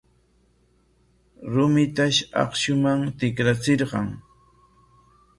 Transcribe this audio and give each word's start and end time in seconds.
Rumitash 1.57 2.19
akshuman 2.43 2.99
tikrachirqan. 3.19 4.07